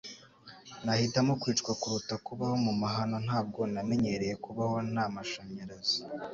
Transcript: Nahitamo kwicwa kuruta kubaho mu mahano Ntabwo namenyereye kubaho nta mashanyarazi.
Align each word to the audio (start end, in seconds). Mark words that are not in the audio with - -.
Nahitamo 0.83 1.31
kwicwa 1.41 1.71
kuruta 1.81 2.15
kubaho 2.25 2.55
mu 2.65 2.73
mahano 2.81 3.15
Ntabwo 3.25 3.59
namenyereye 3.73 4.33
kubaho 4.43 4.75
nta 4.91 5.05
mashanyarazi. 5.15 5.97